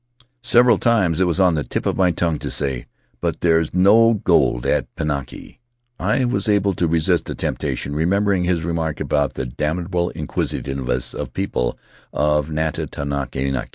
Several 0.41 0.79
times 0.79 1.21
it 1.21 1.27
was 1.27 1.39
on 1.39 1.53
the 1.53 1.63
tip 1.63 1.85
of 1.85 1.95
my 1.95 2.09
tongue 2.09 2.39
to 2.39 2.49
sav, 2.49 2.85
"But 3.19 3.41
there's 3.41 3.71
no 3.71 4.15
gold 4.15 4.65
at 4.65 4.87
Pinaki." 4.95 5.59
I 5.99 6.25
was 6.25 6.49
able 6.49 6.71
Anchored 6.71 6.71
off 6.71 6.71
the 6.71 6.71
Reef 6.71 6.75
to 6.75 6.87
resist 6.91 7.25
the 7.25 7.35
temptation, 7.35 7.93
remembering 7.93 8.45
his 8.45 8.65
remark 8.65 8.99
about 8.99 9.35
the 9.35 9.45
damnable 9.45 10.09
inquisitiveness 10.09 11.13
of 11.13 11.27
the 11.27 11.33
people 11.33 11.77
of 12.11 12.49
Nukata 12.49 12.89
vake. 13.53 13.69